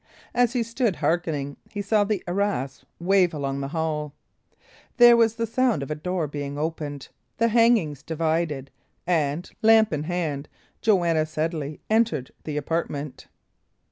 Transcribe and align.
As 0.33 0.53
he 0.53 0.63
stood 0.63 0.95
hearkening, 0.95 1.57
he 1.69 1.83
saw 1.83 2.03
the 2.03 2.23
arras 2.27 2.83
wave 2.99 3.35
along 3.35 3.61
the 3.61 3.67
wall; 3.67 4.13
there 4.97 5.15
was 5.15 5.35
the 5.35 5.45
sound 5.45 5.83
of 5.83 5.91
a 5.91 5.95
door 5.95 6.25
being 6.25 6.57
opened, 6.57 7.09
the 7.37 7.49
hangings 7.49 8.01
divided, 8.01 8.71
and, 9.05 9.51
lamp 9.61 9.93
in 9.93 10.05
hand, 10.05 10.49
Joanna 10.81 11.27
Sedley 11.27 11.81
entered 11.87 12.31
the 12.45 12.57
apartment. 12.57 13.27